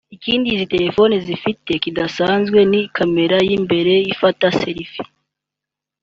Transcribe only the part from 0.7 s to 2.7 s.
telefoni zifite kidasanzwe